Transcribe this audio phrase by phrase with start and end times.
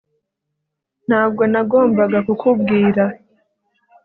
[1.07, 3.03] ntabwo nagombaga kukubwira